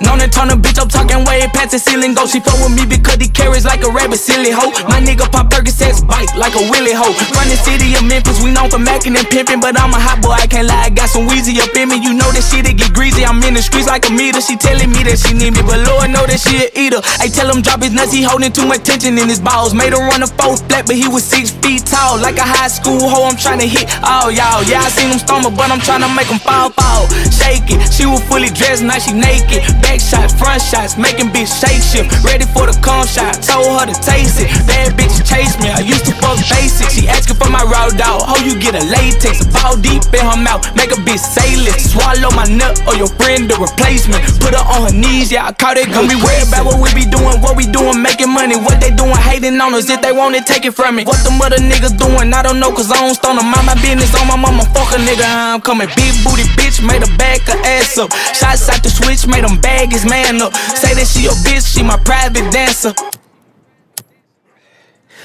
known 0.00 0.18
to 0.18 0.28
turn 0.28 0.50
a 0.50 0.56
bitch 0.56 0.78
up, 0.78 0.88
talking 0.88 1.24
way 1.24 1.46
past 1.52 1.72
the 1.72 1.78
ceiling. 1.78 2.14
Go, 2.14 2.26
she 2.26 2.40
fuck 2.40 2.58
with 2.60 2.74
me 2.74 2.84
because 2.86 3.16
he 3.16 3.28
carries 3.28 3.64
like 3.64 3.82
a 3.84 3.90
rabbit, 3.90 4.18
silly 4.18 4.50
hoe. 4.50 4.72
My 4.88 5.00
nigga 5.00 5.30
pop 5.30 5.50
Percocets, 5.52 6.04
bite 6.06 6.32
like 6.36 6.54
a 6.56 6.64
willy 6.72 6.92
hoe. 6.92 7.14
Run 7.36 7.48
the 7.48 7.58
city 7.60 7.94
of 7.96 8.04
Memphis, 8.04 8.42
we 8.42 8.52
known 8.52 8.70
for 8.70 8.80
macking 8.80 9.16
and 9.16 9.26
pimping, 9.28 9.60
but 9.60 9.78
I'm 9.78 9.92
a 9.92 10.00
hot 10.00 10.22
boy, 10.22 10.36
I 10.36 10.46
can't 10.46 10.66
lie. 10.66 10.88
I 10.88 10.90
got 10.90 11.08
some 11.08 11.28
Weezy 11.28 11.60
up 11.60 11.74
in 11.76 11.88
me, 11.88 12.00
you 12.00 12.12
know 12.14 12.28
that 12.32 12.44
shit 12.44 12.66
it 12.66 12.76
get 12.76 12.92
greasy. 12.92 13.24
I'm 13.24 13.42
in 13.44 13.54
the 13.54 13.62
streets 13.62 13.86
like 13.86 14.08
a 14.08 14.12
meter. 14.12 14.40
She 14.40 14.56
telling 14.56 14.90
me 14.90 15.04
that 15.04 15.18
she 15.20 15.32
need 15.36 15.54
me, 15.54 15.62
but 15.62 15.78
Lord 15.86 16.10
know 16.10 16.24
that 16.26 16.40
she 16.40 16.64
a 16.64 16.68
eater. 16.74 17.00
I 17.20 17.28
tell 17.28 17.48
him 17.48 17.62
drop 17.62 17.82
his 17.82 17.92
nuts, 17.92 18.12
he 18.12 18.22
holding 18.22 18.52
too 18.52 18.66
much 18.66 18.82
tension 18.82 19.18
in 19.18 19.28
his 19.28 19.40
balls. 19.40 19.74
Made 19.74 19.92
him 19.92 20.04
run 20.08 20.22
a 20.24 20.28
four 20.40 20.56
flat, 20.56 20.86
but 20.88 20.96
he 20.96 21.06
was 21.06 21.22
six 21.22 21.50
feet 21.60 21.84
tall, 21.84 22.18
like 22.18 22.38
a 22.38 22.46
high 22.46 22.72
school 22.72 23.00
hoe. 23.08 23.28
I'm 23.28 23.36
trying 23.36 23.60
to 23.60 23.68
hit 23.68 23.86
all 24.02 24.30
y'all. 24.32 24.64
Yeah, 24.64 24.82
I 24.82 24.88
seen 24.88 25.12
him 25.12 25.20
stumble, 25.20 25.52
but 25.52 25.70
I'm 25.70 25.80
trying 25.80 26.02
to 26.02 26.10
make 26.12 26.28
him 26.28 26.40
fall, 26.40 26.72
fall. 26.72 27.06
Shake 27.30 27.68
it, 27.68 27.80
she 27.92 28.06
was 28.08 28.24
fully 28.26 28.48
dressed, 28.50 28.82
now 28.82 28.98
she 28.98 29.12
naked. 29.12 29.62
Back 29.90 29.98
shots, 29.98 30.30
front 30.38 30.62
shots, 30.62 30.94
making 30.94 31.34
bitch 31.34 31.50
shake 31.50 31.82
shift. 31.82 32.14
Ready 32.22 32.46
for 32.54 32.62
the 32.62 32.78
cum 32.78 33.02
shot, 33.10 33.42
told 33.42 33.66
her 33.74 33.90
to 33.90 33.96
taste 33.98 34.38
it. 34.38 34.46
Bad 34.62 34.94
bitch 34.94 35.18
chase 35.26 35.58
me, 35.58 35.66
I 35.66 35.82
used 35.82 36.06
to 36.06 36.14
fuck 36.22 36.38
basic. 36.46 36.94
She 36.94 37.10
asking 37.10 37.34
for 37.42 37.50
my 37.50 37.66
raw 37.66 37.90
dog, 37.90 38.22
how 38.22 38.38
you 38.38 38.54
get 38.54 38.78
a 38.78 38.86
latex? 38.86 39.42
Ball 39.50 39.74
deep 39.82 40.06
in 40.14 40.22
her 40.22 40.38
mouth, 40.38 40.62
make 40.78 40.94
a 40.94 41.00
bitch 41.02 41.18
say 41.18 41.58
less. 41.66 41.90
Swallow 41.90 42.30
my 42.38 42.46
nut 42.46 42.78
or 42.86 42.94
your 42.94 43.10
friend 43.18 43.50
the 43.50 43.58
replacement. 43.58 44.22
Put 44.38 44.54
her 44.54 44.62
on 44.62 44.86
her 44.86 44.94
knees, 44.94 45.34
yeah, 45.34 45.50
I 45.50 45.52
caught 45.58 45.74
it. 45.74 45.90
Don't 45.90 46.06
be 46.06 46.14
worried 46.22 46.46
about 46.46 46.70
what 46.70 46.78
we 46.78 46.94
be 46.94 47.02
doing, 47.10 47.42
what 47.42 47.58
we 47.58 47.66
doing, 47.66 47.98
making 47.98 48.30
money. 48.30 48.54
What 48.54 48.78
they 48.78 48.94
doing, 48.94 49.18
hating 49.18 49.58
on 49.58 49.74
us. 49.74 49.90
If 49.90 50.06
they 50.06 50.14
want 50.14 50.38
it, 50.38 50.46
take 50.46 50.62
it 50.70 50.78
from 50.78 51.02
me. 51.02 51.02
What 51.02 51.18
the 51.26 51.34
mother 51.34 51.58
niggas 51.58 51.98
doing, 51.98 52.30
I 52.30 52.46
don't 52.46 52.62
know, 52.62 52.70
cause 52.70 52.94
I 52.94 53.02
don't 53.02 53.18
stone 53.18 53.42
them. 53.42 53.50
Mind 53.50 53.66
my 53.66 53.74
business 53.82 54.14
on 54.14 54.30
my 54.30 54.38
mama, 54.38 54.62
fuck 54.70 54.94
a 54.94 55.02
nigga. 55.02 55.26
I'm 55.26 55.58
coming. 55.58 55.90
Big 55.98 56.14
booty 56.22 56.46
bitch, 56.54 56.78
made 56.78 57.02
her 57.02 57.10
back 57.18 57.42
her 57.50 57.58
ass 57.66 57.98
up. 57.98 58.14
Shots 58.38 58.70
out 58.70 58.86
the 58.86 58.90
switch, 58.94 59.26
made 59.26 59.42
them 59.42 59.58
bag 59.58 59.79
his 59.88 60.04
man 60.04 60.42
up. 60.42 60.54
Say 60.54 60.92
that 60.94 61.06
she 61.06 61.22
your 61.22 61.32
bitch, 61.40 61.74
she 61.74 61.82
my 61.82 61.96
private 62.04 62.52
dancer. 62.52 62.92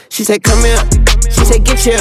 She 0.10 0.24
said, 0.24 0.44
come 0.44 0.64
here. 0.64 0.80
She 1.30 1.44
said, 1.44 1.66
get 1.66 1.80
here. 1.80 2.00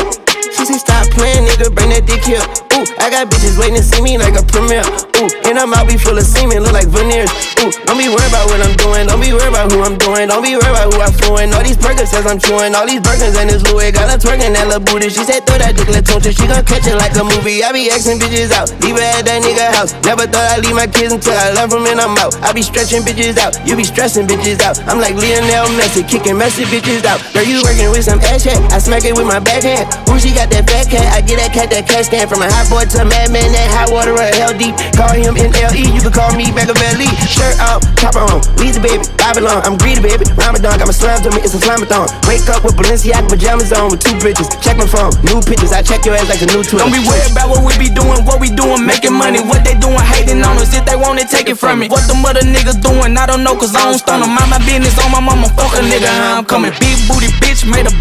She 0.54 0.64
said, 0.64 0.78
stop 0.78 1.11
playing, 1.11 1.46
nigga, 1.49 1.75
bring 1.75 1.90
that 1.90 2.06
dick 2.06 2.23
here. 2.23 2.63
Ooh, 2.75 2.83
I 2.99 3.07
got 3.07 3.31
bitches 3.31 3.54
waiting 3.54 3.78
to 3.78 3.87
see 3.87 4.02
me 4.02 4.19
like 4.19 4.35
a 4.35 4.43
premiere. 4.43 4.83
Ooh, 5.23 5.31
and 5.47 5.54
I'm 5.54 5.71
out 5.71 5.87
be 5.87 5.95
full 5.95 6.19
of 6.19 6.26
semen, 6.26 6.66
look 6.66 6.75
like 6.75 6.90
veneers. 6.90 7.31
Ooh, 7.62 7.71
don't 7.87 7.95
be 7.95 8.11
worried 8.11 8.26
about 8.35 8.50
what 8.50 8.59
I'm 8.59 8.75
doing. 8.75 9.07
Don't 9.07 9.23
be 9.23 9.31
worried 9.31 9.54
about 9.54 9.71
who 9.71 9.78
I'm 9.87 9.95
doing. 9.95 10.26
Don't 10.26 10.43
be 10.43 10.59
worried 10.59 10.75
about 10.75 10.90
who 10.90 10.99
I'm 10.99 11.14
fooling. 11.23 11.54
All 11.54 11.62
these 11.62 11.78
burgers 11.78 12.11
says 12.11 12.26
I'm 12.26 12.43
chewing. 12.43 12.75
All 12.75 12.83
these 12.83 12.99
burgers 12.99 13.38
and 13.38 13.47
this 13.47 13.62
Louis 13.71 13.95
got 13.95 14.11
her 14.11 14.19
twerking 14.19 14.59
that 14.59 14.66
little 14.66 14.83
booty. 14.83 15.07
She 15.07 15.23
said, 15.23 15.47
throw 15.47 15.54
that 15.62 15.78
dick, 15.78 15.87
let's 15.87 16.11
She 16.11 16.45
gon' 16.50 16.66
catch 16.66 16.90
it 16.90 16.99
like 16.99 17.14
a 17.14 17.23
movie. 17.23 17.62
I 17.62 17.71
be 17.71 17.87
asking 17.95 18.19
bitches 18.19 18.50
out, 18.50 18.75
leave 18.83 18.99
her 18.99 19.07
at 19.07 19.23
that 19.23 19.38
nigga 19.47 19.71
house. 19.71 19.95
Never 20.02 20.26
thought 20.26 20.43
I'd 20.50 20.66
leave 20.66 20.75
my 20.75 20.90
kids 20.90 21.14
until 21.14 21.38
I 21.38 21.54
left 21.54 21.71
them 21.71 21.87
and 21.87 22.02
I'm 22.02 22.19
out. 22.19 22.35
I 22.43 22.50
be 22.50 22.66
stretching 22.66 23.07
bitches 23.07 23.38
out, 23.38 23.54
you 23.62 23.78
be 23.78 23.87
stressing 23.87 24.26
bitches 24.26 24.59
out. 24.59 24.83
I'm 24.90 24.99
like 24.99 25.14
Lionel 25.14 25.71
Messi, 25.78 26.02
kicking 26.02 26.35
messy 26.35 26.66
bitches 26.66 27.07
out. 27.07 27.23
Girl, 27.31 27.47
you 27.47 27.62
working 27.62 27.95
with 27.95 28.02
some 28.02 28.19
ass 28.19 28.43
chat. 28.43 28.59
I 28.75 28.83
smack 28.83 29.07
it 29.07 29.14
with 29.14 29.31
my 29.31 29.38
backhand. 29.38 29.87
Ooh, 30.11 30.19
she 30.19 30.35
got 30.35 30.50
that 30.50 30.66
fat 30.66 30.90
cat. 30.90 31.07
I 31.14 31.23
get 31.23 31.38
that 31.38 31.54
cat, 31.54 31.71
that 31.71 31.87
cat 31.87 32.11
stand 32.11 32.26
from 32.26 32.43
a 32.43 32.50
hot 32.64 32.73
boy 32.73 32.85
to 32.88 33.02
a 33.02 33.04
madman. 33.04 33.52
That 33.52 33.68
hot 33.73 33.92
water 33.92 34.16
or 34.16 34.28
hell 34.40 34.56
deep. 34.56 34.75
Call 34.97 35.12
him 35.12 35.37
NLE, 35.37 35.85
you 35.92 36.00
can 36.00 36.12
call 36.12 36.33
me 36.33 36.49
Machiavelli. 36.52 37.09
Shirt 37.28 37.61
off, 37.61 37.85
top 38.00 38.16
on, 38.16 38.40
Weezy 38.56 38.80
baby, 38.80 39.04
Babylon. 39.21 39.61
I'm 39.64 39.76
greedy 39.76 40.00
baby, 40.00 40.25
Ramadan. 40.37 40.80
Got 40.80 40.88
my 40.88 40.97
slime 40.97 41.21
to 41.25 41.30
me, 41.33 41.44
it's 41.44 41.54
a 41.54 41.61
slamathon. 41.61 42.09
Wake 42.25 42.49
up 42.49 42.64
with 42.64 42.76
Balenciaga 42.76 43.28
pajamas 43.28 43.73
on 43.73 43.92
with 43.92 44.00
two 44.00 44.16
bitches. 44.25 44.49
Check 44.64 44.80
my 44.80 44.88
phone, 44.88 45.12
new 45.25 45.40
pictures. 45.44 45.73
I 45.73 45.85
check 45.85 46.04
your 46.09 46.16
ass 46.16 46.28
like 46.28 46.40
a 46.40 46.49
new 46.49 46.64
Twitter. 46.64 46.85
Don't 46.85 46.94
be 46.94 47.04
worried 47.04 47.28
about 47.33 47.52
what 47.52 47.61
we 47.62 47.76
be 47.76 47.92
doing, 47.92 48.25
what 48.25 48.40
we 48.40 48.49
doing, 48.49 48.85
making 48.85 49.14
money. 49.14 49.44
What 49.44 49.64
they 49.64 49.76
doing, 49.76 50.00
hating 50.00 50.40
on 50.40 50.56
us. 50.56 50.73
If 50.73 50.88
they 50.88 50.97
want 50.97 51.21
it, 51.21 51.28
take 51.28 51.49
it 51.49 51.61
from 51.61 51.85
me. 51.85 51.88
What 51.92 52.09
the 52.09 52.16
mother 52.16 52.40
niggas 52.40 52.80
doing, 52.80 53.16
I 53.16 53.26
don't 53.26 53.44
know, 53.44 53.54
cause 53.54 53.75
I 53.76 53.85
don't 53.85 53.99
stone 53.99 54.25
them. 54.25 54.33
Mind 54.33 54.50
my 54.50 54.61
business 54.64 54.97
on 55.04 55.12
my 55.12 55.21
mama, 55.21 55.49
fuck 55.52 55.76
a 55.76 55.83
nigga. 55.85 56.09
I'm 56.09 56.44
coming. 56.44 56.73
Big 56.80 56.97
booty 57.06 57.28
bitch, 57.42 57.68
made 57.68 57.85
her 57.85 57.97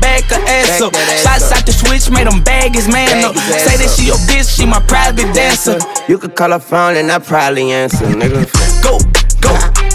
ass 0.73 0.81
up. 0.81 0.93
Shots 0.95 1.51
out 1.51 1.65
the 1.65 1.71
switch, 1.73 2.09
made 2.09 2.27
him 2.27 2.43
bag 2.43 2.75
his 2.75 2.87
man 2.87 3.23
up. 3.23 3.35
Say 3.35 3.77
that 3.77 3.93
she 3.95 4.07
your 4.07 4.17
bitch, 4.29 4.49
she 4.57 4.65
my 4.65 4.79
private 4.87 5.33
dancer. 5.33 5.79
You 6.07 6.17
could 6.17 6.35
call 6.35 6.51
her 6.51 6.59
phone 6.59 6.95
and 6.97 7.11
I 7.11 7.19
probably 7.19 7.71
answer, 7.71 8.05
nigga. 8.05 8.45
Go, 8.83 8.99
go, 9.41 9.53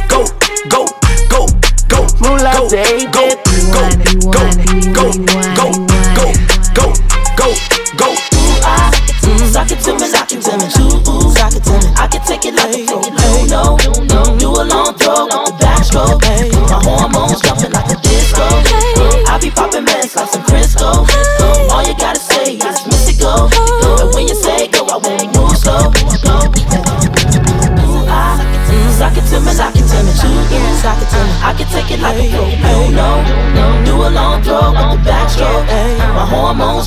go, 0.09 0.25
go, 0.69 0.87
go, 1.29 1.47
go, 1.89 2.01
Moolah, 2.21 2.53
go, 2.53 2.71
baby. 2.71 3.07
go, 3.13 3.29
go, 3.73 3.89
go, 4.33 4.45
go, 4.95 5.13
go, 5.13 5.13
go, 5.57 5.73
go, 5.73 5.88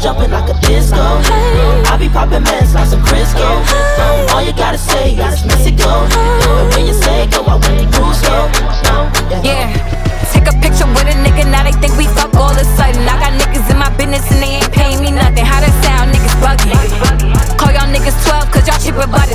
jumping 0.02 0.32
like 0.32 0.50
a 0.50 0.58
disco. 0.66 0.98
I 0.98 1.96
be 2.00 2.10
popping 2.10 2.42
mess 2.42 2.74
like 2.74 2.90
some 2.90 3.02
Crisco. 3.06 3.46
All 4.34 4.42
you 4.42 4.52
gotta 4.52 4.78
say 4.78 5.14
is 5.14 5.46
go. 5.78 6.10
And 6.10 6.74
when 6.74 6.88
you 6.90 6.94
say 6.94 7.30
go, 7.30 7.46
I 7.46 7.62
won't 7.62 7.86
move 7.94 8.18
slow. 8.18 8.50
Yeah. 9.46 9.70
Take 10.34 10.50
a 10.50 10.56
picture 10.58 10.90
with 10.90 11.06
a 11.06 11.16
nigga, 11.22 11.46
now 11.46 11.64
they 11.64 11.72
think 11.78 11.94
we 11.98 12.08
fuck 12.08 12.34
all 12.34 12.50
of 12.50 12.58
a 12.58 12.66
sudden. 12.74 13.06
I 13.06 13.14
got 13.22 13.38
niggas 13.38 13.70
in 13.70 13.78
my 13.78 13.94
business 13.96 14.26
and 14.32 14.42
they 14.42 14.58
ain't 14.58 14.72
paying 14.74 15.02
me 15.02 15.12
nothing. 15.12 15.46
How 15.46 15.62
that 15.62 15.74
sound, 15.86 16.10
niggas 16.10 16.34
buggy. 16.42 16.74
Call 17.62 17.70
y'all 17.70 17.86
niggas 17.94 18.18
12, 18.26 18.50
cause 18.50 18.66
y'all 18.66 18.82
cheaper 18.82 19.06
by 19.06 19.30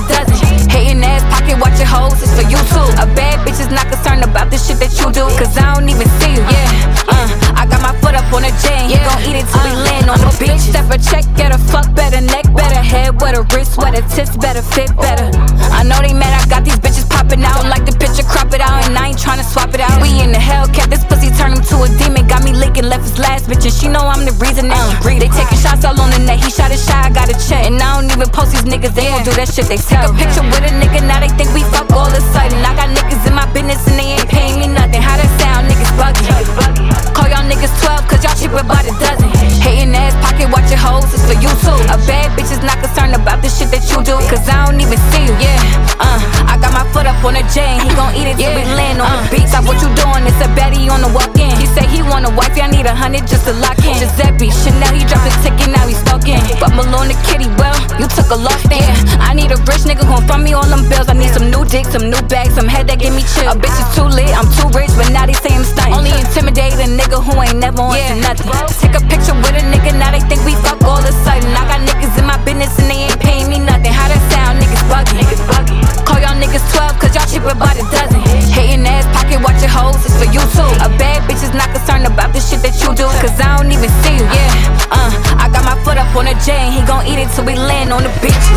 tits 14.16 14.32
better, 14.40 14.64
fit 14.64 14.88
better. 14.96 15.28
I 15.76 15.84
know 15.84 16.00
they 16.00 16.16
mad, 16.16 16.32
I 16.32 16.40
got 16.48 16.64
these 16.64 16.80
bitches 16.80 17.04
popping 17.04 17.44
out 17.44 17.68
like 17.68 17.84
the 17.84 17.92
picture, 17.92 18.24
crop 18.24 18.48
it 18.56 18.64
out, 18.64 18.88
and 18.88 18.96
I 18.96 19.12
ain't 19.12 19.20
tryna 19.20 19.44
swap 19.44 19.76
it 19.76 19.80
out. 19.84 20.00
We 20.00 20.08
in 20.24 20.32
the 20.32 20.40
Hellcat, 20.40 20.88
this 20.88 21.04
pussy 21.04 21.28
turn 21.36 21.52
him 21.52 21.60
to 21.68 21.84
a 21.84 21.88
demon. 22.00 22.24
Got 22.24 22.40
me 22.42 22.56
licking, 22.56 22.88
left 22.88 23.04
his 23.04 23.18
last 23.20 23.44
bitch, 23.44 23.68
and 23.68 23.76
she 23.76 23.92
know 23.92 24.00
I'm 24.08 24.24
the 24.24 24.32
reason 24.40 24.72
that 24.72 24.80
she 24.88 24.96
uh. 24.96 25.04
breathe. 25.04 25.20
They 25.20 25.28
taking 25.28 25.60
shots 25.60 25.84
all 25.84 26.00
on 26.00 26.08
the 26.16 26.20
that 26.24 26.40
he 26.40 26.48
shot 26.48 26.72
his 26.72 26.80
shot, 26.80 27.04
I 27.04 27.10
got 27.12 27.28
a 27.28 27.36
check. 27.36 27.68
And 27.68 27.76
I 27.76 28.00
don't 28.00 28.08
even 28.08 28.32
post 28.32 28.56
these 28.56 28.64
niggas, 28.64 28.96
they 28.96 29.04
don't 29.04 29.20
do 29.20 29.36
that 29.36 29.52
shit, 29.52 29.68
they 29.68 29.76
Take 29.76 30.00
a 30.00 30.10
picture 30.16 30.42
with 30.48 30.64
a 30.64 30.72
nigga, 30.80 31.04
now 31.04 31.15
head 63.34 63.50
that 63.50 63.50
give 63.50 63.50
me 63.50 63.50
chill. 63.50 63.50
A 63.50 63.56
bitch 63.58 63.78
is 63.78 63.88
too 63.94 64.08
lit, 64.08 64.30
I'm 64.34 64.48
too 64.54 64.68
rich, 64.76 64.92
but 64.94 65.10
now 65.10 65.26
they 65.26 65.36
say 65.36 65.50
I'm 65.54 65.64
stunning. 65.64 65.94
Only 65.94 66.12
intimidate 66.14 66.74
a 66.78 66.86
nigga 66.86 67.18
who 67.22 67.32
ain't 67.42 67.58
never 67.58 67.82
on 67.82 67.96
to 67.96 68.14
nothing. 68.22 68.50
Take 68.78 68.94
a 68.94 69.02
picture 69.06 69.34
with 69.34 69.56
a 69.58 69.64
nigga, 69.66 69.96
now 69.98 70.10
they 70.14 70.22
think 70.26 70.44
we 70.46 70.54
fuck 70.62 70.80
all 70.84 70.98
of 71.00 71.06
a 71.06 71.14
sudden. 71.26 71.50
I 71.52 71.62
got 71.66 71.82
niggas 71.82 72.14
in 72.18 72.26
my 72.26 72.38
business 72.44 72.72
and 72.78 72.90
they 72.90 73.10
ain't 73.10 73.20
paying 73.20 73.48
me 73.48 73.58
nothing. 73.58 73.92
How 73.92 74.08
that 74.08 74.22
sound, 74.30 74.62
niggas 74.62 74.84
bugging. 74.90 75.26
Call 76.06 76.20
y'all 76.22 76.38
niggas 76.38 76.64
12, 76.70 76.98
cause 77.02 77.12
y'all 77.14 77.26
cheaper 77.26 77.54
by 77.58 77.74
the 77.74 77.84
dozen. 77.90 78.22
Hating 78.52 78.86
ass 78.86 79.06
pocket, 79.12 79.42
watch 79.42 79.60
your 79.60 79.72
hoes, 79.72 79.98
it's 80.06 80.16
for 80.16 80.28
you 80.30 80.40
too. 80.54 80.70
A 80.84 80.88
bad 80.96 81.26
bitch 81.28 81.42
is 81.42 81.52
not 81.52 81.68
concerned 81.74 82.06
about 82.06 82.32
the 82.32 82.40
shit 82.40 82.62
that 82.62 82.76
you 82.80 82.94
do, 82.94 83.06
cause 83.20 83.34
I 83.40 83.58
don't 83.58 83.70
even 83.70 83.90
see 84.04 84.16
you. 84.16 84.26
Yeah, 84.26 84.94
uh, 84.94 85.10
I 85.42 85.50
got 85.52 85.64
my 85.66 85.76
foot 85.84 85.98
up 85.98 86.08
on 86.16 86.24
the 86.26 86.36
J 86.44 86.54
and 86.56 86.72
he 86.72 86.80
gon' 86.86 87.04
eat 87.06 87.18
it 87.18 87.28
till 87.34 87.44
we 87.44 87.54
land 87.56 87.92
on 87.92 88.02
the 88.02 88.12
beaches. 88.22 88.55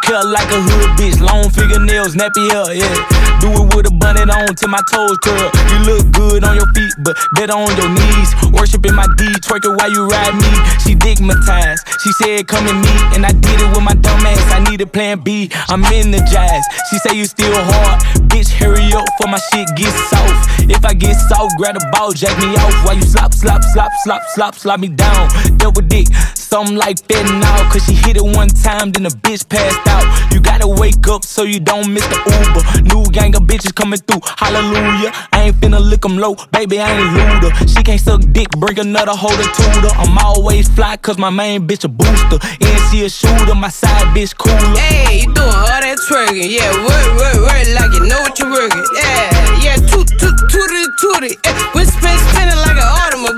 Care 0.00 0.24
like 0.24 0.48
a 0.48 0.60
hood 0.60 0.90
bitch. 0.96 1.20
Long 1.20 1.50
fingernails, 1.50 2.14
nappy 2.14 2.48
hair, 2.50 2.72
yeah. 2.72 2.96
Do 3.40 3.50
it 3.50 3.74
with 3.74 3.90
a 3.90 3.94
bonnet 3.94 4.30
on 4.30 4.54
till 4.54 4.68
my 4.68 4.80
toes 4.90 5.18
curl. 5.20 5.50
You 5.68 5.78
look 5.84 6.04
good 6.12 6.44
on 6.44 6.56
your 6.56 6.70
feet, 6.72 6.94
but 7.04 7.16
better 7.34 7.52
on 7.52 7.68
your 7.76 7.90
knees. 7.90 8.30
Worshiping 8.52 8.94
my 8.94 9.06
D, 9.18 9.26
twerking 9.42 9.76
while 9.76 9.90
you 9.90 10.06
ride 10.06 10.34
me. 10.34 10.52
She 10.80 10.94
digmatized. 10.94 11.82
She 12.02 12.12
said, 12.12 12.46
come 12.46 12.66
and 12.66 12.80
meet, 12.80 13.02
and 13.14 13.26
I 13.26 13.32
did 13.32 13.60
it 13.60 13.68
with 13.74 13.82
my 13.82 13.94
dumb 13.94 14.24
ass. 14.24 14.40
I 14.52 14.62
need 14.70 14.80
a 14.80 14.86
plan 14.86 15.20
B. 15.20 15.50
I'm 15.68 15.84
energized. 15.84 16.66
She 16.90 16.98
say 16.98 17.16
you 17.16 17.26
still 17.26 17.52
hard. 17.52 18.00
Bitch, 18.30 18.50
hurry 18.50 18.92
up 18.92 19.06
for 19.20 19.28
my 19.28 19.38
shit 19.50 19.68
gets 19.76 19.98
soft. 20.08 20.70
If 20.70 20.84
I 20.84 20.94
get 20.94 21.14
soft, 21.14 21.56
grab 21.58 21.74
the 21.74 21.84
ball, 21.92 22.12
jack 22.12 22.36
me 22.38 22.54
off. 22.56 22.74
While 22.84 22.96
you 22.96 23.02
slop, 23.02 23.34
slop, 23.34 23.62
slop, 23.72 23.90
slop, 24.04 24.22
slop, 24.34 24.54
slap 24.54 24.80
me 24.80 24.88
down. 24.88 25.28
Double 25.58 25.82
dick, 25.82 26.06
something 26.52 26.76
like 26.76 27.00
that 27.08 27.24
now. 27.40 27.56
Cause 27.72 27.82
she 27.86 27.94
hit 27.96 28.20
it 28.20 28.26
one 28.36 28.48
time, 28.48 28.92
then 28.92 29.04
the 29.08 29.14
bitch 29.24 29.48
passed 29.48 29.80
out. 29.88 30.04
You 30.32 30.40
gotta 30.40 30.68
wake 30.68 31.08
up 31.08 31.24
so 31.24 31.44
you 31.44 31.58
don't 31.58 31.88
miss 31.88 32.04
the 32.12 32.20
Uber. 32.28 32.62
New 32.92 33.04
gang 33.10 33.34
of 33.34 33.48
bitches 33.48 33.74
coming 33.74 33.98
through, 34.04 34.20
hallelujah. 34.36 35.10
I 35.32 35.48
ain't 35.48 35.56
finna 35.56 35.80
lick 35.80 36.04
'em 36.04 36.18
low, 36.18 36.36
baby, 36.52 36.76
I 36.78 36.92
ain't 36.92 37.10
looter. 37.16 37.52
She 37.72 37.80
can't 37.82 38.00
suck 38.00 38.20
dick, 38.36 38.50
bring 38.60 38.78
another 38.78 39.16
holder 39.16 39.48
to 39.48 39.62
her. 39.80 39.92
I'm 40.02 40.18
always 40.18 40.68
fly, 40.68 40.98
cause 40.98 41.16
my 41.16 41.30
main 41.30 41.66
bitch 41.66 41.84
a 41.84 41.88
booster. 41.88 42.38
And 42.60 42.76
she 42.88 43.06
a 43.06 43.08
shooter, 43.08 43.54
my 43.54 43.70
side 43.70 44.06
bitch 44.14 44.36
cooler. 44.36 44.76
Hey, 44.76 45.24
you 45.24 45.32
doing 45.32 45.48
all 45.48 45.80
that 45.84 45.98
twerking, 46.06 46.50
yeah, 46.52 46.68
work, 46.84 47.08
work, 47.16 47.38
work 47.48 47.64
like 47.80 47.92
you 47.96 48.04
know 48.10 48.20
what 48.20 48.38
you're 48.38 48.52
working, 48.52 48.84
yeah, 49.00 49.64
yeah, 49.64 49.76
toot, 49.88 50.06
toot, 50.20 50.36
tooty, 50.52 50.82
tooty, 51.00 51.32
yeah, 51.44 51.72
we 51.74 51.80
spin, 51.88 52.16
spinning 52.28 52.60
like 52.60 52.76
an 52.76 52.90
automobile 53.00 53.31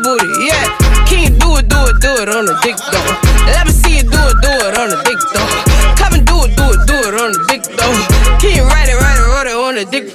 it, 2.28 2.36
on 2.36 2.46
the 2.46 2.56
dick 2.62 2.76
though, 2.76 3.52
let 3.52 3.66
me 3.66 3.72
see 3.72 3.96
you 3.96 4.02
do 4.02 4.16
it, 4.16 4.36
do 4.40 4.52
it 4.64 4.78
on 4.78 4.88
the 4.88 4.96
dick 5.04 5.20
though, 5.32 5.48
come 5.96 6.14
and 6.14 6.26
do 6.26 6.36
it, 6.44 6.56
do 6.56 6.64
it, 6.72 6.80
do 6.86 6.96
it 7.08 7.14
on 7.20 7.32
the 7.32 7.44
dick 7.48 7.62
though, 7.64 7.96
can 8.40 8.56
you 8.56 8.64
ride 8.64 8.88
it, 8.88 8.96
ride 8.96 9.18
it, 9.18 9.28
ride 9.28 9.46
it 9.46 9.56
on 9.56 9.74
the 9.74 9.84
dick 9.84 10.13